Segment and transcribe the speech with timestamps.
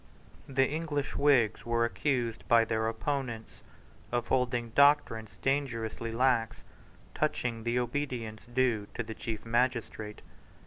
[0.49, 3.61] The English Whigs were accused by their opponents
[4.11, 6.63] of holding doctrines dangerously lax
[7.13, 10.23] touching the obedience due to the chief magistrate.